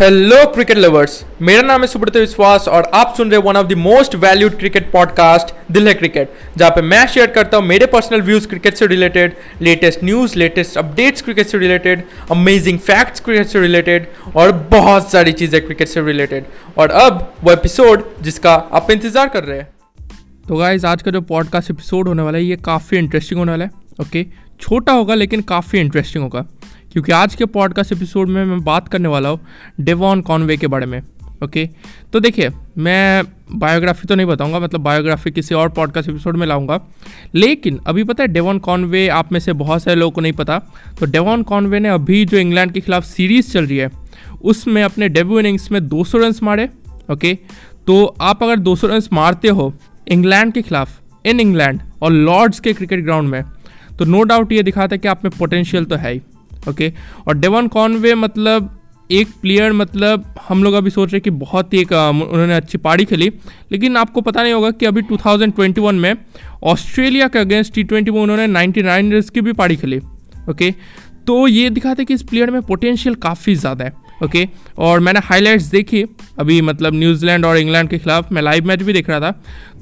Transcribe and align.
Hello 0.00 0.36
cricket 0.46 0.78
lovers 0.78 1.12
मेरा 1.42 1.60
नाम 1.62 1.80
है 1.80 1.86
सुब्रत 1.86 2.16
विश्वास 2.16 2.66
और 2.68 2.90
आप 2.94 3.14
सुन 3.16 3.30
रहे 3.30 3.40
one 3.40 3.56
of 3.56 3.66
the 3.66 3.72
most 3.78 4.14
valued 4.14 4.58
cricket 4.58 4.90
podcast 4.92 5.54
दिल 5.72 5.88
है 5.88 5.94
क्रिकेट 5.94 6.32
जहाँ 6.56 6.70
पे 6.70 6.82
मैं 6.82 7.06
शेयर 7.06 7.30
करता 7.30 7.56
हूँ 7.56 7.66
मेरे 7.66 7.86
पर्सनल 7.86 8.22
व्यूज़ 8.22 8.48
क्रिकेट 8.48 8.74
से 8.74 8.86
related 8.86 9.36
latest 9.62 10.04
news 10.04 10.36
latest 10.38 10.76
updates 10.78 11.22
cricket 11.22 11.46
से 11.46 11.58
रिलेटेड 11.58 12.02
अमेजिंग 12.30 12.78
फैक्ट्स 12.80 13.20
क्रिकेट 13.20 13.46
से 13.46 13.60
रिलेटेड 13.60 14.06
और 14.36 14.52
बहुत 14.70 15.10
सारी 15.12 15.32
चीज़ें 15.32 15.60
क्रिकेट 15.66 15.88
से 15.88 16.02
रिलेटेड 16.02 16.44
और 16.78 16.90
अब 17.04 17.32
वो 17.44 17.52
एपिसोड 17.52 18.04
जिसका 18.22 18.54
आप 18.72 18.90
इंतज़ार 18.90 19.28
कर 19.28 19.44
रहे 19.44 19.58
हैं। 19.58 19.68
तो 20.48 20.56
गाइज़ 20.56 20.86
आज 20.86 21.02
का 21.02 21.10
जो 21.10 21.20
पॉडकास्ट 21.30 21.70
एपिसोड 21.70 22.08
होने 22.08 22.22
वाला 22.22 22.38
है, 22.38 22.44
ये 22.44 22.56
काफ़ी 22.64 22.98
इंटरेस्टिंग 22.98 23.38
होने 23.38 23.52
वाला 23.52 23.64
है 23.64 23.70
ओके 24.00 24.26
छोटा 24.60 24.92
होगा 24.92 25.14
लेकिन 25.14 25.40
काफ़ी 25.48 25.80
इंटरेस्टिंग 25.80 26.22
होगा। 26.24 26.46
क्योंकि 26.96 27.12
आज 27.12 27.34
के 27.34 27.44
पॉडकास्ट 27.44 27.92
एपिसोड 27.92 28.28
में 28.28 28.44
मैं 28.44 28.60
बात 28.64 28.88
करने 28.88 29.08
वाला 29.08 29.28
हूँ 29.28 29.40
डेवॉन 29.80 30.20
कॉनवे 30.20 30.56
के 30.56 30.66
बारे 30.66 30.86
में 30.86 31.02
ओके 31.44 31.68
तो 32.12 32.20
देखिए, 32.20 32.50
मैं 32.78 33.24
बायोग्राफी 33.52 34.08
तो 34.08 34.14
नहीं 34.14 34.26
बताऊँगा 34.26 34.60
मतलब 34.60 34.80
बायोग्राफी 34.80 35.30
किसी 35.30 35.54
और 35.54 35.68
पॉडकास्ट 35.68 36.08
एपिसोड 36.08 36.36
में 36.36 36.46
लाऊँगा। 36.46 36.80
लेकिन 37.34 37.80
अभी 37.86 38.04
पता 38.04 38.22
है 38.22 38.28
डेवॉन 38.28 38.58
कॉनवे 38.58 39.08
आप 39.08 39.32
में 39.32 39.40
से 39.40 39.52
बहुत 39.52 39.82
सारे 39.82 39.96
लोगों 39.96 40.10
को 40.10 40.20
नहीं 40.20 40.32
पता 40.32 40.58
तो 41.00 41.06
डेवॉन 41.06 41.42
कॉनवे 41.42 41.80
ने 41.80 41.88
अभी 41.88 42.24
जो 42.24 42.36
इंग्लैंड 42.36 42.72
के 42.72 42.80
खिलाफ 42.80 43.04
सीरीज़ 43.04 43.52
चल 43.52 43.66
रही 43.66 43.76
है, 43.76 43.90
उसमें 44.42 44.82
अपने 44.82 45.08
डेब्यू 45.08 45.38
इनिंग्स 45.38 45.70
में 45.72 45.80
200 45.80 46.14
रन 46.14 46.32
मारे 46.42 46.68
ओके 47.12 47.34
तो 47.86 48.04
आप 48.20 48.42
अगर 48.42 48.58
200 48.58 48.84
रन 48.84 49.02
मारते 49.12 49.48
हो 49.48 49.72
इंग्लैंड 50.08 50.52
के 50.52 50.62
खिलाफ 50.62 51.00
इन 51.26 51.40
इंग्लैंड 51.40 51.80
और 52.02 52.12
लॉर्ड्स 52.12 52.60
के 52.60 52.72
क्रिकेट 52.72 53.04
ग्राउंड 53.04 53.28
में 53.28 53.42
तो 53.98 54.04
नो 54.04 54.22
डाउट 54.22 54.52
ये 54.52 54.62
दिखाता 54.62 54.94
है 54.94 54.98
कि 54.98 55.08
आप 55.08 55.24
में 55.24 55.32
पोटेंशियल 55.38 55.84
तो 55.84 55.96
है 55.96 56.12
ही। 56.12 56.22
ओके 56.68 56.92
और 57.28 57.36
डेवन 57.36 57.68
कॉनवे 57.68 58.14
मतलब 58.16 58.72
एक 59.10 59.28
प्लेयर 59.42 59.72
मतलब 59.72 60.24
हम 60.48 60.62
लोग 60.64 60.74
अभी 60.74 60.90
सोच 60.90 61.12
रहे 61.12 61.20
कि 61.20 61.30
बहुत 61.32 61.74
ही 61.74 61.80
एक 61.80 61.92
उन्होंने 61.92 62.54
अच्छी 62.54 62.78
पारी 62.78 63.04
खेली। 63.04 63.30
लेकिन 63.72 63.96
आपको 63.96 64.20
पता 64.20 64.42
नहीं 64.42 64.52
होगा 64.52 64.70
कि 64.70 64.86
अभी 64.86 65.02
2021 65.04 65.92
में 65.94 66.14
ऑस्ट्रेलिया 66.64 67.28
के 67.28 67.38
अगेंस्ट 67.38 67.74
टी 67.74 67.82
ट्वेंटी 67.84 68.10
में 68.10 68.20
उन्होंने 68.20 68.46
99 68.48 69.12
रन 69.12 69.20
की 69.34 69.40
भी 69.40 69.52
पारी 69.52 69.76
खेली। 69.76 69.98
ओके 70.50 70.70
तो 71.26 71.46
ये 71.48 71.70
दिखाते 71.70 72.04
कि 72.04 72.14
इस 72.14 72.22
प्लेयर 72.22 72.50
में 72.50 72.60
पोटेंशियल 72.62 73.14
काफ़ी 73.14 73.54
ज़्यादा 73.54 73.84
है। 73.84 73.92
ओके 74.24 74.46
और 74.78 75.00
मैंने 75.00 75.20
हाईलाइट्स 75.24 75.64
देखी। 75.64 76.02
अभी 76.38 76.60
मतलब 76.62 76.94
न्यूजीलैंड 76.94 77.44
और 77.44 77.56
इंग्लैंड 77.58 77.88
के 77.90 77.98
खिलाफ 77.98 78.32
मैं 78.32 78.42
लाइव 78.42 78.66
मैच 78.66 78.82
भी 78.82 78.92
देख 78.92 79.10
रहा 79.10 79.20
था। 79.20 79.30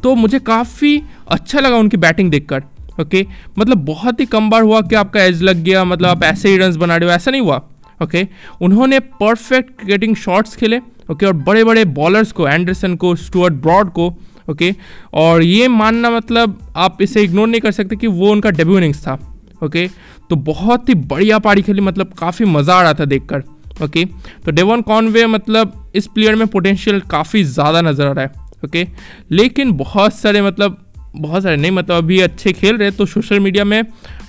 तो 0.02 0.14
मुझे 0.14 0.38
काफ़ी 0.38 1.00
अच्छा 1.28 1.60
लगा 1.60 1.76
उनकी 1.76 1.96
बैटिंग 1.96 2.30
देखकर। 2.30 2.62
ओके 3.00 3.27
मतलब 3.59 3.84
बहुत 3.84 4.20
ही 4.20 4.27
कम 4.27 4.50
बार 4.50 4.62
हुआ 4.62 4.81
कि 4.81 4.95
आपका 4.95 5.23
एज 5.23 5.42
लग 5.42 5.62
गया 5.64 5.84
मतलब 5.84 6.09
आप 6.09 6.23
ऐसे 6.23 6.48
ही 6.48 6.56
रन 6.56 6.77
बना 6.78 6.97
रहे 6.97 7.09
हो, 7.09 7.14
ऐसा 7.14 7.31
नहीं 7.31 7.41
हुआ। 7.41 7.62
ओके 8.03 8.27
उन्होंने 8.62 8.98
परफेक्ट 9.00 9.77
क्रिकेटिंग 9.78 10.17
शॉट्स 10.17 10.56
खेले 10.56 10.78
ओके 11.11 11.27
और 11.27 11.33
बड़े 11.33 11.65
बड़े 11.65 11.84
बॉलर्स 11.84 12.33
को 12.33 12.48
एंडरसन 12.48 12.95
को 12.97 13.15
स्टुअर्ट 13.17 13.55
ब्रॉड 13.55 13.91
को 13.92 14.09
ओके 14.50 14.75
और 15.15 15.42
ये 15.42 15.69
मानना 15.69 16.11
मतलब 16.11 16.59
आप 16.77 17.03
इसे 17.03 17.22
इग्नोर 17.22 17.48
नहीं 17.48 17.61
कर 17.61 17.72
सकते 17.72 17.97
कि 17.97 18.06
वो 18.06 18.31
उनका 18.33 18.50
डेब्यू 18.50 18.78
इनिंग्स 18.78 19.06
था 19.06 19.19
ओके 19.65 19.89
तो 20.31 20.37
बहुत 20.37 20.89
ही 20.89 20.95
बढ़िया 20.95 21.39
पारी 21.39 21.62
खेली 21.62 21.81
मतलब 21.81 22.12
काफ़ी 22.19 22.45
मज़ा 22.45 22.75
आ 22.75 22.83
रहा 22.83 22.95
था 22.95 23.05
देखकर 23.05 23.42
ओके 23.84 24.05
तो 24.45 24.50
डेवन 24.50 24.81
कॉनवे 24.83 25.27
मतलब 25.27 25.92
इस 25.95 26.06
प्लेयर 26.06 26.34
में 26.34 26.47
पोटेंशियल 26.47 27.00
काफ़ी 27.00 27.45
ज़्यादा 27.45 27.81
नज़र 27.81 28.06
आ 28.06 28.12
रहा 28.12 28.25
है 28.25 28.42
ओके 28.65 28.87
लेकिन 29.31 29.72
बहुत 29.72 30.15
सारे 30.15 30.42
मतलब 30.42 30.83
बहुत 31.14 31.42
सारे, 31.42 31.56
नहीं 31.56 31.70
मतलब 31.70 31.96
अभी 31.96 32.20
अच्छे 32.20 32.52
खेल 32.52 32.76
रहे 32.76 32.90
तो 32.90 33.06
सोशल 33.06 33.40
मीडिया 33.40 33.64
में 33.64 33.82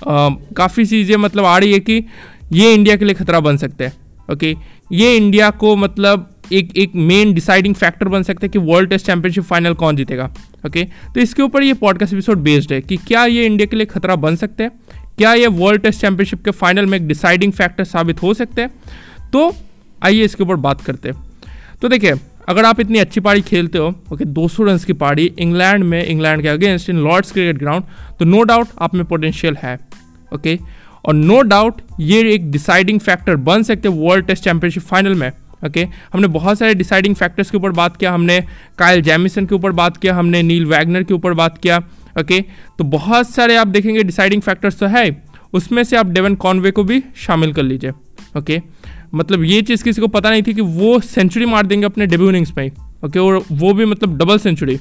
काफ़ी 0.04 0.84
चीज़ें 0.84 1.16
मतलब 1.16 1.44
आ 1.44 1.56
रही 1.58 1.72
है 1.72 1.80
कि 1.80 2.04
ये 2.52 2.72
इंडिया 2.74 2.96
के 2.96 3.04
लिए 3.04 3.14
खतरा 3.14 3.40
बन 3.40 3.56
सकते 3.56 3.84
हैं, 3.84 3.92
ओके? 4.32 4.54
ये 4.92 5.16
इंडिया 5.16 5.50
को 5.52 5.74
मतलब 5.76 6.30
एक 6.52 6.76
एक 6.76 6.92
मेन 6.94 7.32
डिसाइडिंग 7.34 7.74
फैक्टर 7.74 8.08
बन 8.08 8.22
सकता 8.22 8.44
है 8.44 8.48
कि 8.48 8.58
वर्ल्ड 8.60 8.90
टेस्ट 8.90 9.06
चैंपियनशिप 9.06 9.44
फाइनल 9.44 9.74
कौन 9.74 9.96
जीतेगा, 9.96 10.30
ओके? 10.66 10.84
तो 10.84 11.20
इसके 11.20 11.42
ऊपर 11.42 11.62
ये 11.62 11.74
पॉडकास्ट 11.74 12.12
एपिसोड 12.14 12.38
बेस्ड 12.38 12.72
है 12.72 12.80
कि 12.80 12.96
क्या 12.98 13.24
ये 13.26 13.46
इंडिया 13.46 13.66
के 13.66 13.76
लिए 13.76 13.86
खतरा 13.86 14.16
बन 14.16 14.36
सकते 14.36 14.62
हैं, 14.62 14.72
क्या 15.18 15.34
ये 15.34 15.46
वर्ल्ड 15.48 15.82
टेस्ट 15.82 16.00
चैंपियनशिप 16.00 16.44
के 16.44 16.50
फाइनल 16.52 16.86
में 16.86 16.98
एक 16.98 17.06
डिसाइडिंग 17.08 17.52
फैक्टर 17.52 17.84
साबित 17.84 18.22
हो 18.22 18.32
सकते 18.34 18.62
हैं? 18.62 18.70
तो 19.32 19.54
आइए 20.00 20.24
इसके 20.24 20.42
ऊपर 20.42 20.56
बात 20.56 20.80
करते 20.80 21.08
हैं। 21.08 21.24
तो 21.82 21.88
देखिए 21.88 22.14
अगर 22.48 22.64
आप 22.64 22.80
इतनी 22.80 22.98
अच्छी 22.98 23.20
पारी 23.20 23.40
खेलते 23.42 23.78
हो 23.78 23.88
ओके 24.12 24.24
दो 24.24 24.46
सौ 24.48 24.64
रन 24.64 24.78
की 24.78 24.92
पारी, 24.92 25.24
इंग्लैंड 25.38 25.84
में, 25.84 26.04
इंग्लैंड 26.04 26.42
के 26.42 26.48
against 26.48 26.90
in 26.90 26.98
Lord's 27.04 27.32
cricket 27.32 27.58
ground 27.58 27.84
तो 28.18 28.24
नो 28.24 28.42
डाउट 28.42 28.68
आप 28.82 28.94
में 28.94 29.04
पोटेंशियल 29.04 29.56
है 29.62 29.78
ओके 30.34 30.58
और 31.04 31.14
नो 31.14 31.40
डाउट 31.42 31.80
ये 32.00 32.20
एक 32.34 32.50
डिसाइडिंग 32.50 33.00
फैक्टर 33.00 33.36
बन 33.48 33.62
सकते 33.62 33.88
वर्ल्ड 33.88 34.26
टेस्ट 34.26 34.44
चैंपियनशिप 34.44 34.82
फाइनल 34.82 35.14
में 35.14 35.28
ओके 35.28 35.84
okay? 35.84 35.94
हमने 36.12 36.28
बहुत 36.28 36.58
सारे 36.58 36.74
डिसाइडिंग 36.74 37.14
फैक्टर्स 37.14 37.50
के 37.50 37.56
ऊपर 37.56 37.70
बात 37.72 37.96
किया, 37.96 38.12
हमने 38.12 38.40
कायल 38.78 39.02
जैमिसन 39.02 39.46
के 39.46 39.54
ऊपर 39.54 39.72
बात 39.72 39.96
किया, 39.96 40.14
हमने 40.14 40.42
नील 40.42 40.66
वैगनर 40.66 41.02
के 41.02 41.14
ऊपर 41.14 41.32
बात 41.34 41.58
किया 41.58 41.78
ओके 41.78 42.22
okay? 42.22 42.42
तो 42.78 42.84
बहुत 42.84 43.30
सारे 43.30 43.56
आप 43.56 43.66
देखेंगे 43.66 44.02
डिसाइडिंग 44.02 44.42
फैक्टर्स 44.42 44.78
तो 44.78 44.86
है 44.86 45.04
उसमें 45.54 45.82
से 45.84 45.96
आप 45.96 46.06
डेवन 46.06 46.34
कॉन्वे 46.34 46.70
को 46.70 46.84
भी 46.84 47.02
शामिल 47.16 47.52
कर 47.52 47.62
लीजिए 47.62 47.90
ओके 47.90 48.40
okay? 48.40 48.60
मतलब 49.16 49.44
ये 49.44 49.60
चीज़ 49.62 49.84
किसी 49.84 50.00
को 50.00 50.06
पता 50.08 50.30
नहीं 50.30 50.42
थी 50.42 50.54
कि 50.54 50.60
वो 50.60 50.98
सेंचुरी 51.00 51.46
मार 51.46 51.66
देंगे 51.66 51.86
अपने 51.86 52.06
डेब्यू 52.06 52.28
इनिंग्स 52.28 52.52
में 52.56 52.70
ओके 53.04 53.18
और 53.18 53.42
वो 53.52 53.72
भी 53.74 53.84
मतलब 53.84 54.16
डबल 54.18 54.38
सेंचुरी 54.38 54.76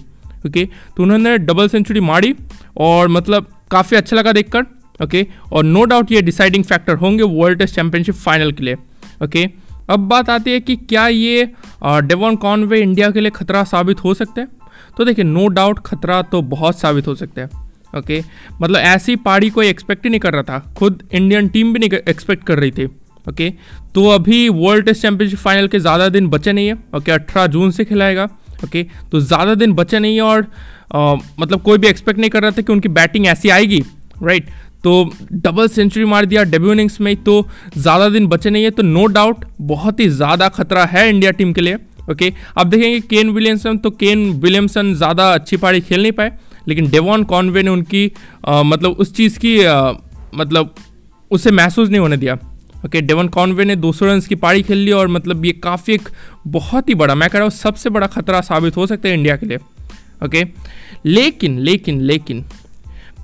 ओके 0.47 0.65
तो 0.97 1.03
उन्होंने 1.03 1.37
डबल 1.37 1.67
सेंचुरी 1.67 1.99
मारी 1.99 2.33
और 2.77 3.07
मतलब 3.07 3.47
काफ़ी 3.71 3.97
अच्छा 3.97 4.15
लगा 4.15 4.31
देखकर 4.31 4.65
ओके 5.03 5.25
और 5.51 5.63
नो 5.63 5.83
डाउट 5.83 6.11
ये 6.11 6.21
डिसाइडिंग 6.21 6.63
फैक्टर 6.63 6.95
होंगे 6.95 7.23
वर्ल्ड 7.23 7.59
टेस्ट 7.59 7.75
चैंपियनशिप 7.75 8.15
फाइनल 8.15 8.51
के 8.51 8.63
लिए 8.63 8.75
ओके 9.23 9.47
अब 9.89 9.99
बात 9.99 10.29
आती 10.29 10.51
है 10.51 10.59
कि 10.59 10.75
क्या 10.75 11.07
ये 11.07 11.51
डेवॉन 11.83 12.35
कॉनवे 12.35 12.79
इंडिया 12.81 13.09
के 13.11 13.21
लिए 13.21 13.31
खतरा 13.31 13.63
साबित 13.63 14.03
हो 14.03 14.13
सकते 14.13 14.41
हैं? 14.41 14.47
तो 14.97 15.05
देखिए 15.05 15.25
नो 15.25 15.47
डाउट 15.47 15.79
खतरा 15.79 16.21
तो 16.21 16.41
बहुत 16.41 16.79
साबित 16.79 17.07
हो 17.07 17.15
सकते 17.15 17.41
हैं 17.41 17.49
ओके 17.97 18.21
मतलब 18.61 18.79
ऐसी 18.79 19.15
पारी 19.15 19.49
कोई 19.49 19.67
एक्सपेक्ट 19.67 20.03
ही 20.03 20.09
नहीं 20.09 20.19
कर 20.19 20.33
रहा 20.33 20.43
था। 20.43 20.59
खुद 20.77 21.03
इंडियन 21.13 21.47
टीम 21.47 21.73
भी 21.73 21.79
नहीं 21.79 21.89
एक्सपेक्ट 22.09 22.43
कर 22.43 22.59
रही 22.59 22.71
थी। 22.71 22.87
ओके 23.29 23.49
तो 23.95 24.07
अभी 24.09 24.47
वर्ल्ड 24.51 24.85
टेस्ट 24.85 25.01
चैंपियनशिप 25.01 25.39
फाइनल 25.39 25.67
के 25.67 25.79
ज़्यादा 25.79 26.09
दिन 26.09 26.27
बचे 26.27 26.53
नहीं 26.53 26.67
है। 26.67 26.77
ओके 26.95 27.11
अठारह 27.11 27.47
जून 27.47 27.71
से 27.71 27.85
खिलाएगा। 27.85 28.23
ओके 28.65 28.83
तो 29.11 29.19
ज़्यादा 29.21 29.55
दिन 29.55 29.73
बचे 29.73 29.99
नहीं 29.99 30.15
है 30.15 30.21
और 30.23 30.45
आ, 30.95 31.15
मतलब 31.39 31.61
कोई 31.61 31.77
भी 31.77 31.87
एक्सपेक्ट 31.87 32.19
नहीं 32.19 32.29
कर 32.29 32.41
रहा 32.41 32.51
था 32.51 32.61
कि 32.61 32.71
उनकी 32.73 32.89
बैटिंग 32.89 33.25
ऐसी 33.27 33.49
आएगी। 33.49 33.81
राइट 34.23 34.49
तो 34.83 34.91
डबल 35.33 35.67
सेंचुरी 35.67 36.05
मार 36.05 36.25
दिया 36.25 36.43
डेब्यू 36.45 36.71
इनिंग्स 36.71 36.99
में 37.01 37.15
तो 37.23 37.41
ज़्यादा 37.77 38.09
दिन 38.09 38.27
बचे 38.27 38.49
नहीं 38.49 38.63
है। 38.63 38.71
तो 38.71 38.83
नो 38.83 39.05
डाउट 39.07 39.45
बहुत 39.63 39.99
ही 39.99 40.07
ज़्यादा 40.11 40.49
खतरा 40.49 40.85
है 40.85 41.09
इंडिया 41.09 41.31
टीम 41.31 41.53
के 41.53 41.61
लिए। 41.61 41.75
ओके 42.11 42.31
अब 42.57 42.69
देखेंगे 42.69 42.99
केन 43.01 43.29
विलियमसन 43.29 43.77
तो 43.77 43.89
केन 43.93 44.29
विलियमसन 44.41 44.93
ज़्यादा 44.95 45.31
अच्छी 45.33 45.57
पारी 45.57 45.81
खेल 45.81 46.01
नहीं 46.01 46.11
पाए। 46.11 46.31
लेकिन 46.67 46.89
डेवॉन 46.91 47.23
कॉन्वे 47.23 47.63
ने 47.63 47.69
उनकी 47.69 48.11
आ, 48.47 48.63
मतलब 48.63 48.91
उस 48.91 49.13
चीज़ 49.15 49.39
की 49.39 49.59
आ, 49.63 49.91
मतलब 50.35 50.75
उसे 51.31 51.51
महसूस 51.51 51.89
नहीं 51.89 51.99
होने 51.99 52.17
दिया। 52.17 52.37
ओके 52.85 53.01
डेवन 53.01 53.27
कॉन्वे 53.27 53.65
ने 53.65 53.75
200 53.75 54.05
रन 54.05 54.19
की 54.21 54.35
पारी 54.35 54.61
खेल 54.63 54.77
ली 54.77 54.91
और 54.91 55.07
मतलब 55.07 55.45
ये 55.45 55.51
काफ़ी 55.53 55.93
एक 55.93 56.09
बहुत 56.47 56.89
ही 56.89 56.95
बड़ा, 56.95 57.15
मैं 57.15 57.29
कह 57.29 57.37
रहा 57.37 57.43
हूँ 57.43 57.51
सबसे 57.51 57.89
बड़ा 57.89 58.07
खतरा 58.07 58.41
साबित 58.41 58.77
हो 58.77 58.87
सकता 58.87 59.09
है 59.09 59.13
इंडिया 59.13 59.35
के 59.37 59.45
लिए। 59.45 59.57
ओके 60.25 60.43
लेकिन 61.05 61.57
लेकिन 61.59 62.01
लेकिन, 62.01 62.41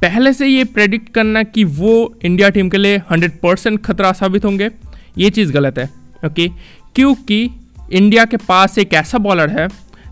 पहले 0.02 0.34
से 0.34 0.48
ये 0.48 0.64
प्रेडिक्ट 0.64 1.10
करना 1.10 1.44
कि 1.44 1.64
वो 1.64 1.94
इंडिया 2.26 2.50
टीम 2.50 2.70
के 2.70 2.78
लिए 2.78 3.00
100 3.12 3.38
परसेंट 3.44 3.82
खतरा 3.86 4.12
साबित 4.14 4.46
होंगे, 4.46 4.70
ये 5.18 5.30
चीज़ 5.30 5.54
गलत 5.54 5.78
है। 5.78 5.90
ओके 6.26 6.48
क्योंकि 6.96 7.44
इंडिया 7.92 8.26
के 8.26 8.38
पास 8.40 8.78
एक 8.78 8.94
ऐसा 8.94 9.18
बॉलर 9.18 9.50
है, 9.50 9.68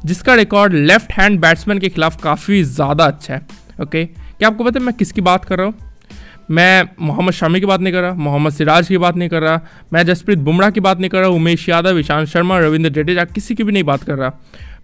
जिसका 0.06 0.36
रिकॉर्ड 0.36 0.74
लेफ़्ट 0.74 1.12
हैंड 1.12 1.40
बैट्समैन 1.40 1.80
के 1.80 1.90
खिलाफ 1.90 2.22
काफ़ी 2.24 2.64
ज़्यादा 2.64 3.06
अच्छा 3.06 3.34
है। 3.34 3.46
ओके 3.82 4.06
क्या 4.06 4.48
आपको 4.50 4.64
पता 4.64 4.80
है 4.80 4.86
मैं 4.86 4.96
किसकी 4.96 5.22
बात 5.22 5.46
कर 5.46 5.58
रहा 5.58 5.66
हूँ? 5.66 5.89
मैं 6.50 6.90
मोहम्मद 7.02 7.34
शामी 7.34 7.60
की 7.60 7.66
बात 7.66 7.82
नहीं 7.82 7.94
कर 7.94 8.02
रहा, 8.02 8.14
मोहम्मद 8.14 8.54
सिराज 8.54 8.88
की 8.88 8.98
बात 8.98 9.18
नहीं 9.18 9.30
कर 9.30 9.42
रहा, 9.42 9.60
मैं 9.94 10.06
जसप्रीत 10.06 10.40
बुमराह 10.40 10.70
की 10.70 10.80
बात 10.80 11.00
नहीं 11.00 11.10
कर 11.10 11.20
रहा, 11.20 11.30
उमेश 11.30 11.68
यादव, 11.70 12.00
ईशांत 12.00 12.28
शर्मा, 12.28 12.58
रविंद्र 12.60 12.90
जडेजा, 12.92 13.26
किसी 13.26 13.56
की 13.56 13.64
भी 13.64 13.72
नहीं 13.72 13.84
बात 13.84 14.04
कर 14.04 14.16
रहा। 14.16 14.32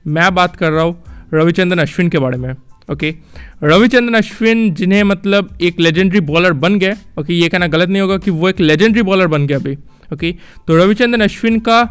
मैं 0.08 0.34
बात 0.36 0.56
कर 0.56 0.72
रहा 0.72 0.84
हूँ 0.84 1.04
रविचंद्रन 1.34 1.80
अश्विन 1.80 2.10
के 2.10 2.20
बारे 2.20 2.38
में, 2.38 2.54
ओके? 2.90 3.14
रविचंद्रन 3.64 4.16
अश्विन, 4.16 4.74
जिन्हें 4.74 5.04
मतलब 5.04 5.58
एक 5.62 5.80
लेजेंडरी 5.80 6.20
बॉलर 6.22 6.54
बन 6.56 6.78
गए, 6.80 6.94
ओके? 7.20 7.34
ये 7.34 7.50
कहना 7.50 7.68
गलत 7.68 7.90
नहीं 7.90 8.02
होगा 8.02 8.18
कि 8.18 8.32
वो 8.32 8.50
एक 8.50 8.60
लेजेंडरी 8.60 9.02
बॉलर 9.02 9.28
बन 9.28 9.48
गया 9.48 9.58
अभी, 9.58 9.78
ओके? 10.14 10.32
तो 10.68 10.78
रविचंद्रन 10.78 11.22
अश्विन 11.22 11.60
का 11.60 11.82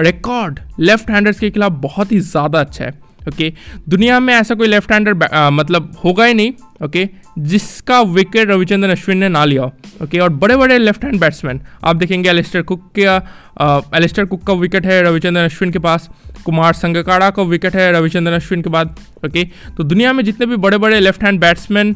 रिकॉर्ड 0.00 0.60
लेफ़्ट 0.80 1.10
हैंडर्स 1.10 1.40
के 1.40 1.50
खिलाफ 1.50 1.72
बहुत 1.82 2.12
ही 2.12 2.20
ज़्यादा 2.20 2.60
अच्छा 2.60 2.84
है। 2.84 2.92
ओके 3.28 3.52
दुनिया 3.88 4.20
में 4.20 4.34
ऐसा 4.34 4.54
कोई 4.54 4.68
लेफ़्ट 4.68 4.92
हैंडर 4.92 5.14
मतलब 5.52 5.92
होगा 6.04 6.24
ही 6.24 6.34
नहीं 6.34 6.52
ओके 6.84 7.08
जिसका 7.38 8.00
विकेट 8.00 8.50
रविचंद्रन 8.50 8.90
अश्विन 8.92 9.18
ने 9.18 9.28
ना 9.28 9.44
लिया 9.44 9.64
ओके 10.02 10.18
और 10.18 10.28
बड़े 10.42 10.56
बड़े 10.56 10.78
लेफ़्ट 10.78 11.04
हैंड 11.04 11.20
बैट्समैन 11.20 11.60
आप 11.84 11.96
देखेंगे 11.96 12.30
एलिस्टर 12.30 12.62
कुक 12.62 12.90
का 12.98 13.90
एलिस्टर 13.96 14.24
कुक 14.24 14.42
का 14.46 14.52
विकेट 14.52 14.86
है 14.86 15.02
रविचंद्रन 15.02 15.44
अश्विन 15.44 15.70
के 15.72 15.78
पास। 15.78 16.08
कुमार 16.44 16.72
संगकाड़ा 16.72 17.30
का 17.30 17.42
विकेट 17.42 17.76
है 17.76 17.90
रविचंद्रन 17.92 18.34
अश्विन 18.34 18.62
के 18.62 18.70
बाद 18.70 18.96
ओके 19.26 19.44
तो 19.76 19.84
दुनिया 19.84 20.12
में 20.12 20.24
जितने 20.24 20.46
भी 20.46 20.56
बड़े 20.56 20.78
बड़े 20.78 21.00
लेफ़्ट 21.00 21.24
हैंड 21.24 21.40
बैट्समैन 21.40 21.94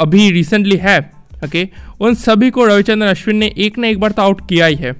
अभी 0.00 0.30
रिसेंटली 0.30 0.76
है 0.76 0.98
ओके 1.44 1.68
उन 2.00 2.14
सभी 2.14 2.50
को 2.50 2.66
रविचंद्रन 2.66 3.08
अश्विन 3.08 3.36
ने 3.36 3.52
एक 3.58 3.78
ना 3.78 3.88
एक 3.88 4.00
बार 4.00 4.10
तो 4.10 4.22
आउट 4.22 4.48
किया 4.48 4.66
ही 4.66 4.76
है 4.76 4.92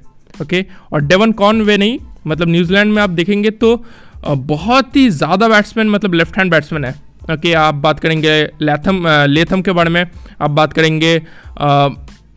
ओके 0.42 0.64
और 0.92 1.00
डेवन 1.02 1.32
कॉनवे 1.32 1.76
नहीं 1.76 1.99
मतलब 2.26 2.49
न्यूजीलैंड 2.49 2.92
में 2.92 3.02
आप 3.02 3.10
देखेंगे 3.10 3.50
तो 3.50 3.84
बहुत 4.24 4.96
ही 4.96 5.08
ज़्यादा 5.10 5.48
बैट्समैन 5.48 5.88
मतलब 5.90 6.14
लेफ़्ट 6.14 6.38
हैंड 6.38 6.50
बैट्समैन 6.50 6.84
है। 6.84 6.94
ओके 7.32 7.52
आप 7.54 7.74
बात 7.76 8.00
करेंगे 8.00 8.42
लेथम 8.62 9.06
लेथम 9.28 9.62
के 9.62 9.72
बारे 9.72 9.90
में, 9.90 10.06
आप 10.40 10.50
बात 10.50 10.72
करेंगे 10.72 11.18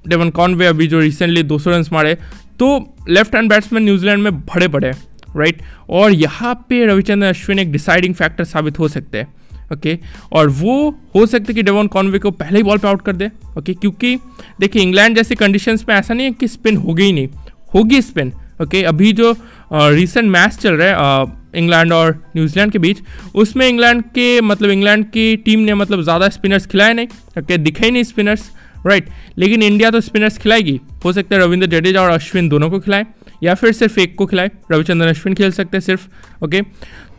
डेवन 0.06 0.30
कॉनवे 0.32 0.66
अभी 0.66 0.88
जो 0.88 1.00
रिसेंटली 1.00 1.44
200 1.46 1.68
रन 1.68 1.84
मारे 1.94 2.16
तो 2.60 2.78
लेफ़्ट 3.10 3.36
हैंड 3.36 3.50
बैट्समैन 3.50 3.84
न्यूजीलैंड 3.84 4.24
में 4.24 4.40
बड़े 4.40 4.68
बड़े 4.68 4.92
राइट 5.38 5.62
और 5.90 6.12
यहाँ 6.12 6.54
पे 6.70 6.86
रविचंद्रन 6.86 7.30
अश्विन 7.30 7.60
एक 7.60 7.72
डिसाइडिंग 7.72 8.16
फैक्टर 8.16 8.44
साबित 8.46 8.80
हो 8.80 8.88
सकते 8.88 9.18
हैं 9.18 9.34
ओके 9.74 9.98
और 10.34 10.50
वो 10.50 10.76
हो 11.16 11.26
सकता 11.26 11.46
है 11.50 11.54
कि 11.56 11.64
डेवन 11.64 11.88
कॉनवे 11.88 12.20
को 12.20 12.32
पहले 12.34 12.58
ही 12.58 12.64
बॉल 12.64 12.78
पे 12.78 12.88
आउट 12.88 13.02
कर 13.02 13.16
दे 13.16 13.30
ओके 13.58 13.74
क्योंकि 13.74 14.16
देखिए 14.60 14.82
इंग्लैंड 14.82 15.16
जैसे 15.16 15.36
कंडीशंस 15.36 15.86
में 15.90 15.96
ऐसा 15.96 16.14
नहीं 16.14 16.28
है 16.28 16.34
कि 16.34 16.48
स्पिन 16.48 16.78
होगी 16.78 17.04
ही 17.04 17.12
नहीं। 17.14 17.28
होगी 17.74 18.02
स्पिन 18.02 18.34
ओके 18.60 18.84
अभी 18.84 19.12
जो 19.14 19.36
रिसेंट 19.74 20.26
मैच 20.28 20.56
चल 20.56 20.74
रहा 20.74 21.20
है 21.20 21.38
इंग्लैंड 21.56 21.94
और 21.94 22.12
न्यूजीलैंड 22.36 22.72
के 22.72 22.80
बीच, 22.80 22.98
उसमें 23.36 23.68
इंग्लैंड 23.68 24.04
के 24.06 24.42
मतलब 24.42 24.70
इंग्लैंड 24.70 25.06
की 25.12 25.36
टीम 25.38 25.60
ने 25.60 25.74
मतलब 25.74 26.02
ज़्यादा 26.04 26.30
स्पिनर्स 26.30 26.66
खिलाए 26.68 26.94
नहीं 26.94 27.08
ओके 27.40 27.58
दिखे 27.60 27.86
ही 27.86 27.92
नहीं 27.92 28.04
स्पिनर्स 28.06 28.50
राइट 28.86 29.10
लेकिन 29.38 29.64
इंडिया 29.64 29.90
तो 29.92 30.00
स्पिनर्स 30.02 30.38
खिलाएगी। 30.38 30.80
हो 31.06 31.14
सकता 31.14 31.36
है 31.36 31.42
रविंद्र 31.42 31.68
जडेजा 31.70 32.02
और 32.02 32.10
अश्विन 32.12 32.50
दोनों 32.50 32.70
को 32.70 32.80
खिलाए, 32.80 33.06
या 33.44 33.56
फिर 33.56 33.72
सिर्फ़ 33.74 34.00
एक 34.00 34.16
को 34.16 34.26
खिलाए, 34.26 34.52
रविचंद्रन 34.72 35.10
अश्विन 35.10 35.34
खेल 35.36 35.52
सकते 35.52 35.78
हैं 35.78 35.82
सिर्फ़ 35.82 36.46
ओके 36.46 36.62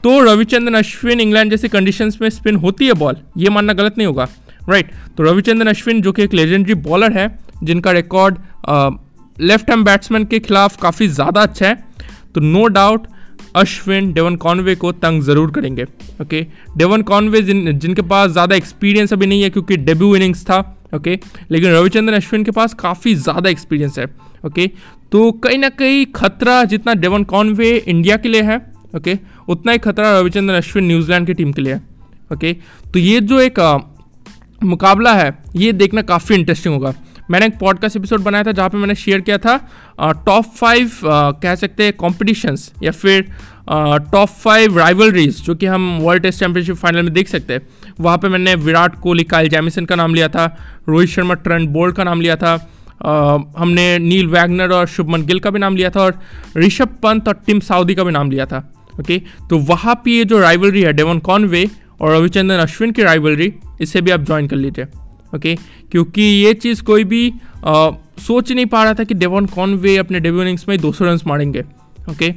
तो 0.03 0.19
रविचंद्रन 0.23 0.75
अश्विन 0.75 1.21
इंग्लैंड 1.21 1.51
जैसे 1.51 1.69
कंडीशंस 1.69 2.19
में 2.21 2.29
स्पिन 2.31 2.57
होती 2.57 2.87
है 2.87 2.93
बॉल 2.95 3.17
ये 3.39 3.51
मानना 3.51 3.73
गलत 3.73 3.99
नहीं 3.99 4.07
होगा 4.07 4.29
राइट 4.69 4.91
तो 5.17 5.23
रविचंद्रन 5.23 5.69
अश्विन 5.69 6.01
जो 6.03 6.13
कि 6.13 6.23
एक 6.23 6.35
लेजेंडरी 6.35 6.75
बॉलर 6.83 7.13
है, 7.13 7.29
जिनका 7.63 7.93
रिकॉर्ड 7.93 8.39
लेफ़्ट 9.41 9.71
हैंड 9.71 9.85
बैट्समैन 9.85 10.25
के 10.25 10.39
खिलाफ 10.41 10.77
काफ़ी 10.83 11.09
ज़्यादा 11.09 11.43
अच्छा 11.43 11.67
है। 11.67 11.75
तो 12.35 12.41
no 12.41 12.67
doubt 12.69 13.07
Ashwin 13.57 14.13
Devon 14.13 14.37
Conway 14.37 14.75
को 14.77 14.91
तंग 14.95 15.23
ज़रूर 15.23 15.51
करेंगे 15.51 15.85
ओके 16.23 16.47
डेवन 16.77 17.03
कॉनवे 17.03 17.43
जिन, 17.43 17.79
जिनके 17.79 18.03
पास 18.03 18.31
ज़्यादा 18.31 18.57
एक्सपीरियंस 18.57 19.13
अभी 19.13 19.27
नहीं 19.27 19.43
है 19.43 19.51
क्योंकि 19.51 19.77
डेब्यू 19.79 20.15
इनिंग्स 20.17 20.45
था 20.45 20.59
ओके 20.95 21.19
लेकिन 21.51 21.71
रविचंद्रन 21.71 22.17
अश्विन 22.17 22.45
के 22.45 22.51
पास 22.51 22.75
काफ़ी 22.77 23.15
ज़्यादा 23.17 23.51
एक्सपीरियंस 23.51 23.99
है 23.99 24.07
ओके 24.47 24.67
तो 25.13 25.31
कहीं 25.45 25.59
ना 25.59 25.69
कहीं 25.71 26.05
खतरा 26.15 26.63
जितना 26.65 26.95
डेवन 26.97 27.25
कॉनवे 27.25 27.71
इंडिया 27.79 28.17
के 28.17 28.29
लिए 28.29 28.43
है 28.43 28.57
ओके 28.97 29.19
उतना 29.49 29.73
ही 29.73 29.79
खतरा 29.79 30.19
रविचंद्रन 30.19 30.57
अश्विन 30.57 30.85
न्यूजीलैंड 30.85 31.27
की 31.27 31.35
टीम 31.35 31.53
के 31.53 31.63
लिए 31.63 31.75
है 31.75 31.83
ओके 32.33 32.53
तो 32.93 32.99
ये 32.99 33.21
जो 33.23 33.41
एक 33.41 33.59
मुकाबला 34.61 35.13
है, 35.15 35.33
ये 35.57 35.73
देखना 35.73 36.03
काफ़ी 36.05 36.35
इंटरेस्टिंग 36.35 36.75
होगा। 36.75 36.93
मैंने 37.31 37.47
एक 37.47 37.59
पॉडकास्ट 37.59 37.97
एपिसोड 37.97 38.21
बनाया 38.21 38.45
था 38.45 38.53
जहाँ 38.53 38.69
पे 38.69 38.79
मैंने 38.79 38.95
शेयर 38.95 39.21
किया 39.21 39.39
था 39.39 39.57
टॉप 40.27 40.45
फाइव 40.45 40.91
कह 41.43 41.55
सकते 41.55 41.85
हैं 41.85 41.93
कॉम्पिटिशन्स 41.93 42.73
या 42.83 42.91
फिर 42.91 43.23
टॉप 44.13 44.29
फाइव 44.29 44.79
राइवलरीज 44.79 45.43
जो 45.43 45.55
कि 45.55 45.67
हम 45.67 45.99
वर्ल्ड 46.03 46.23
टेस्ट 46.23 46.41
चैंपियनशिप 46.41 46.77
फाइनल 46.77 47.03
में 47.03 47.13
देख 47.13 47.29
सकते 47.29 47.53
हैं 47.53 47.61
वहाँ 48.01 48.19
पे 48.19 48.29
मैंने 48.29 48.55
विराट 48.55 49.01
कोहली 49.01 49.25
काइल 49.25 49.49
जैमिसन 49.49 49.85
का 49.85 49.97
नाम 49.97 50.15
लिया 50.15 50.29
था 50.29 50.57
रोहित 50.89 51.09
शर्मा 51.09 51.35
ट्रेंट 51.35 51.69
बोल्ट 51.69 51.97
का 51.97 52.05
नाम 52.05 52.21
लिया 52.21 52.37
था 52.37 52.71
Uh, 53.01 53.41
हमने 53.59 53.99
नील 53.99 54.27
वैगनर 54.27 54.73
और 54.73 54.87
शुभमन 54.87 55.23
गिल 55.23 55.39
का 55.41 55.51
भी 55.51 55.59
नाम 55.59 55.77
लिया 55.77 55.91
था 55.91 56.01
और 56.01 56.19
ऋषभ 56.57 56.89
पंत 57.03 57.29
और 57.29 57.35
टिम 57.47 57.61
साउदी 57.61 57.95
का 57.95 58.05
भी 58.05 58.13
नाम 58.13 58.31
लिया 58.31 58.47
था 58.47 58.59
ओके 59.01 59.19
okay? 59.19 59.49
तो 59.51 59.59
वहाँ 59.59 59.95
पे 59.95 60.11
ये 60.11 60.25
जो 60.25 60.39
राइवलरी 60.39 60.83
है 60.83 60.93
डेवन 60.93 61.19
कॉनवे 61.19 61.69
और 62.01 62.15
रविचंद्रन 62.17 62.59
अश्विन 62.59 62.91
की 62.91 63.03
राइवलरी 63.03 63.53
इसे 63.81 64.01
भी 64.01 64.11
आप 64.11 64.21
ज्वाइन 64.21 64.49
कर 64.49 64.57
लीजिए 64.57 64.87
ओके 65.35 65.55
क्योंकि 65.93 66.23
ये 66.23 66.53
चीज़ 66.55 66.83
कोई 66.83 67.05
भी 67.05 67.33
आ, 67.67 67.91
सोच 68.21 68.53
नहीं 68.53 68.67
पा 68.67 68.83
रहा 68.85 68.95
था 68.95 69.05
कि 69.05 69.15
डेवन 69.15 69.47
कॉनवे 69.47 69.97
अपने 69.97 70.21
डेब्यू 70.21 70.43
इनिंग्स 70.43 70.69
में 70.69 70.79
दो 70.81 70.93
सौ 70.93 71.05
रन 71.05 71.19
मारेंगे। 71.27 71.65
ओके 72.11 72.31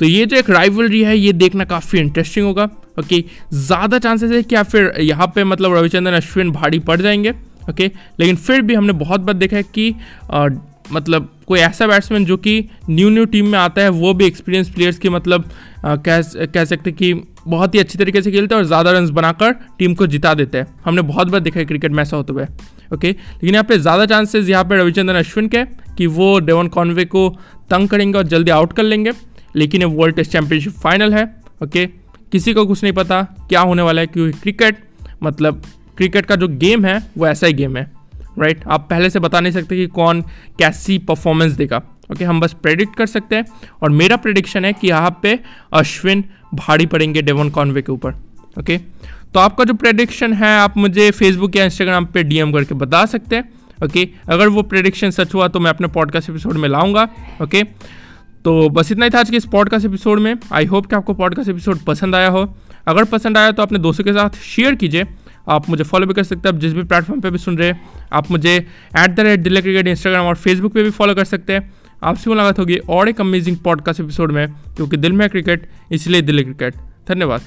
तो 0.00 0.04
ये 0.04 0.24
जो 0.26 0.36
एक 0.36 0.50
राइवलरी 0.50 1.02
है 1.04 1.16
ये 1.16 1.32
देखना 1.34 1.64
काफ़ी 1.64 1.98
इंटरेस्टिंग 1.98 2.46
होगा। 2.46 2.64
ओके 3.00 3.24
ज़्यादा 3.54 3.98
चांसेस 3.98 4.30
है 4.32 4.42
कि 4.42 4.54
आप 4.54 4.66
फिर 4.66 4.92
यहाँ 5.00 5.26
पे 5.34 5.44
मतलब 5.44 5.74
रविचंद्रन 5.74 6.14
अश्विन 6.14 6.50
भारी 6.52 6.78
पड़ 6.80 7.00
जाएँगे। 7.00 7.30
ओके 7.70 7.86
लेकिन 8.20 8.36
फिर 8.36 8.62
भी 8.62 8.74
हमने 8.74 8.92
बहुत 8.94 9.20
बार 9.20 9.34
देखा 9.34 9.56
है 9.56 9.62
कि 9.64 9.94
आ, 10.30 10.48
मतलब 10.92 11.28
कोई 11.46 11.58
ऐसा 11.60 11.86
बैट्समैन 11.86 12.24
जो 12.24 12.36
कि 12.36 12.58
न्यू 12.90 13.08
न्यू 13.10 13.24
टीम 13.24 13.46
में 13.48 13.58
आता 13.58 13.82
है 13.82 13.88
वो 13.90 14.12
भी 14.14 14.24
एक्सपीरियंस 14.26 14.70
प्लेयर्स 14.70 14.98
की 14.98 15.08
मतलब 15.08 15.50
आ, 15.84 15.96
कह 15.96 16.22
कह 16.46 16.64
सकते 16.64 16.92
कि 16.92 17.12
बहुत 17.46 17.74
ही 17.74 17.80
अच्छी 17.80 17.98
तरीके 17.98 18.22
से 18.22 18.30
खेलते 18.32 18.54
हैं 18.54 18.60
और 18.60 18.66
ज़्यादा 18.66 18.90
रन 18.90 19.10
बनाकर 19.12 19.52
टीम 19.78 19.94
को 19.94 20.06
जिता 20.06 20.34
देते 20.34 20.58
हैं। 20.58 20.66
हमने 20.84 21.02
बहुत 21.02 21.28
बार 21.28 21.40
देखा 21.40 21.60
है 21.60 21.64
क्रिकेट 21.66 21.92
में 21.92 22.02
ऐसा 22.02 22.16
होते 22.16 22.32
हुए 22.32 22.46
ओके 22.92 23.08
लेकिन 23.08 23.54
यहाँ 23.54 23.64
पे 23.64 23.78
ज़्यादा 23.78 24.06
चांसेस 24.06 24.48
यहाँ 24.48 24.64
पे 24.64 24.76
रविचंद्रन 24.76 25.18
अश्विन 25.18 25.48
के 25.48 25.64
कि 25.96 26.06
वो 26.08 26.38
डेवन 26.40 26.68
कॉन्वे 26.68 27.04
को 27.06 27.28
तंग 27.70 27.88
करेंगे 27.88 28.18
और 28.18 28.24
जल्दी 28.26 28.50
आउट 28.50 28.72
कर 28.72 28.82
लेंगे। 28.82 29.12
लेकिन 29.56 29.82
ये 29.82 29.86
वर्ल्ड 29.88 30.16
टेस्ट 30.16 30.32
चैंपियनशिप 30.32 30.72
फाइनल 30.74 31.14
है। 31.14 31.24
ओके 31.62 31.86
किसी 32.32 32.52
को 32.54 32.64
कुछ 32.66 32.82
नहीं 32.82 32.92
पता 32.92 33.22
क्या 33.48 33.60
होने 33.60 33.82
वाला 33.82 34.00
है 34.00 34.06
क्योंकि 34.06 34.38
क्रिकेट 34.40 34.76
मतलब 35.22 35.62
क्रिकेट 35.96 36.26
का 36.26 36.36
जो 36.36 36.48
गेम 36.50 36.84
है, 36.84 36.98
वो 37.18 37.26
ऐसा 37.26 37.46
ही 37.46 37.52
गेम 37.52 37.76
है। 37.76 37.90
राइट 38.38 38.64
आप 38.66 38.86
पहले 38.90 39.10
से 39.10 39.18
बता 39.20 39.40
नहीं 39.40 39.52
सकते 39.52 39.76
कि 39.76 39.86
कौन 39.88 40.22
कैसी 40.58 40.98
परफॉर्मेंस 41.00 41.52
देगा। 41.52 41.82
ओके 42.12 42.24
हम 42.24 42.40
बस 42.40 42.52
प्रेडिक्ट 42.62 42.96
कर 42.96 43.06
सकते 43.06 43.36
हैं। 43.36 43.44
और 43.82 43.90
मेरा 43.92 44.16
प्रेडिक्शन 44.18 44.64
है 44.64 44.72
कि 44.72 44.88
यहाँ 44.88 45.18
पे 45.22 45.38
अश्विन 45.72 46.24
भारी 46.54 46.86
पड़ेंगे 46.86 47.22
डेवन 47.22 47.50
कॉन्वे 47.50 47.82
के 47.82 47.92
ऊपर। 47.92 48.14
ओके 48.56 48.78
तो 49.34 49.40
आपका 49.40 49.64
जो 49.64 49.74
प्रेडिक्शन 49.74 50.32
है, 50.32 50.58
आप 50.58 50.76
मुझे 50.76 51.10
फेसबुक 51.10 51.56
या 51.56 51.64
इंस्टाग्राम 51.64 52.06
पे 52.06 52.22
डीएम 52.22 52.52
करके 52.52 52.74
बता 52.76 53.04
सकते 53.06 53.36
हैं। 53.36 53.48
ओके 53.84 54.08
अगर 54.28 54.48
वो 54.48 54.62
प्रेडिक्शन 54.64 55.10
सच 55.10 55.34
हुआ 55.34 55.48
तो 55.48 55.60
मैं 55.60 55.70
अपने 55.70 55.88
पॉडकास्ट 55.90 56.30
एपिसोड 56.30 56.56
में 56.56 56.68
लाऊँगा। 56.68 57.08
ओके 57.42 57.62
तो 58.44 58.68
बस 58.70 58.92
इतना 58.92 59.04
ही 59.04 59.10
था 59.10 59.20
आज 59.20 59.30
के 59.30 59.36
इस 59.36 59.44
पॉडकास्ट 59.46 59.86
एपिसोड 59.86 60.20
में। 60.20 60.34
आई 60.52 60.64
होप 60.66 60.86
कि 60.86 60.96
आपको 60.96 61.14
पॉडकास्ट 61.14 61.50
एपिसोड 61.50 61.78
पसंद 61.78 62.14
आया 62.14 62.28
हो। 62.28 62.44
अगर 62.88 63.04
पसंद 63.06 63.38
आया 63.38 63.50
तो 63.50 63.62
अपने 63.62 63.78
दोस्तों 63.78 64.04
के 64.04 64.12
साथ 64.12 64.38
शेयर 64.44 64.74
कीजिए। 64.74 65.06
आप 65.48 65.68
मुझे 65.68 65.84
फॉलो 65.84 66.06
भी 66.06 66.14
कर 66.14 66.22
सकते 66.22 66.48
हैं। 66.48 66.54
आप 66.54 66.60
जिस 66.60 66.72
भी 66.72 66.82
प्लेटफॉर्म 66.82 67.20
पे 67.20 67.30
भी 67.30 67.38
सुन 67.38 67.56
रहे 67.58 67.68
हैं, 67.68 67.80
आप 68.12 68.30
मुझे 68.30 68.54
at 68.54 69.10
the 69.10 69.20
rate 69.20 69.40
Delhi 69.40 69.62
cricket 69.62 69.86
Instagram 69.88 70.26
और 70.26 70.34
फेसबुक 70.36 70.72
पे 70.72 70.82
भी 70.82 70.90
फॉलो 70.90 71.14
कर 71.14 71.24
सकते 71.24 71.52
हैं। 71.52 71.72
आपसे 72.02 72.30
मुलाकात 72.30 72.58
होगी 72.58 72.76
और 72.76 73.08
एक 73.08 73.20
अमेजिंग 73.20 73.56
पॉडकास्ट 73.56 74.00
एपिसोड 74.00 74.32
में, 74.32 74.46
क्योंकि 74.76 74.96
दिल 74.96 75.12
में 75.12 75.28
क्रिकेट 75.30 75.68
इसलिए 75.92 76.22
दिल्ली 76.22 76.44
क्रिकेट 76.44 76.74
धन्यवाद। 77.08 77.40